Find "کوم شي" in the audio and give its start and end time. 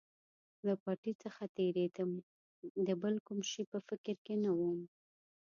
3.27-3.63